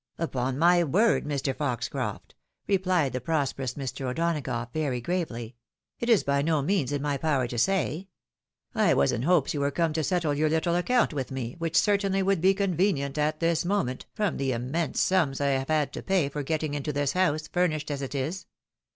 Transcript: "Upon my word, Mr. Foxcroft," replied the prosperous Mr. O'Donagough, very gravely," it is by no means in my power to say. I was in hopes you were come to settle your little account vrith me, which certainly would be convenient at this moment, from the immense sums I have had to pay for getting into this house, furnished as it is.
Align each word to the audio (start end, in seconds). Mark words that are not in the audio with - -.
"Upon 0.17 0.57
my 0.57 0.83
word, 0.83 1.25
Mr. 1.25 1.55
Foxcroft," 1.55 2.33
replied 2.67 3.13
the 3.13 3.21
prosperous 3.21 3.75
Mr. 3.75 4.07
O'Donagough, 4.09 4.69
very 4.73 4.99
gravely," 4.99 5.53
it 5.99 6.09
is 6.09 6.23
by 6.23 6.41
no 6.41 6.63
means 6.63 6.91
in 6.91 7.03
my 7.03 7.17
power 7.17 7.45
to 7.45 7.59
say. 7.59 8.07
I 8.73 8.95
was 8.95 9.11
in 9.11 9.21
hopes 9.21 9.53
you 9.53 9.59
were 9.59 9.69
come 9.69 9.93
to 9.93 10.03
settle 10.03 10.33
your 10.33 10.49
little 10.49 10.73
account 10.75 11.11
vrith 11.11 11.29
me, 11.29 11.53
which 11.59 11.77
certainly 11.77 12.23
would 12.23 12.41
be 12.41 12.55
convenient 12.55 13.19
at 13.19 13.41
this 13.41 13.63
moment, 13.63 14.07
from 14.15 14.37
the 14.37 14.53
immense 14.53 14.99
sums 14.99 15.39
I 15.39 15.49
have 15.49 15.67
had 15.67 15.93
to 15.93 16.01
pay 16.01 16.29
for 16.29 16.41
getting 16.41 16.73
into 16.73 16.91
this 16.91 17.13
house, 17.13 17.47
furnished 17.47 17.91
as 17.91 18.01
it 18.01 18.15
is. 18.15 18.47